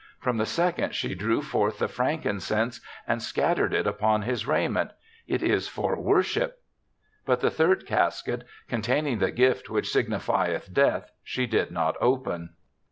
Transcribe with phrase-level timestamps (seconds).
[0.19, 4.89] From the second she drew forth the frankincense and scattered it upon his raiment.
[5.27, 6.59] "It is for Worship."
[7.23, 11.97] But the third cas ket, containing the gift which signi fieth Death, she did not
[12.01, 12.55] open.